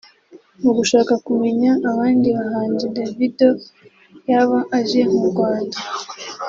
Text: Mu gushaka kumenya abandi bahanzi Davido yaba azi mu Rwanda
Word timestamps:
Mu 0.61 0.71
gushaka 0.77 1.13
kumenya 1.25 1.71
abandi 1.91 2.27
bahanzi 2.37 2.85
Davido 2.95 3.49
yaba 4.29 4.59
azi 4.77 5.01
mu 5.11 5.23
Rwanda 5.31 5.77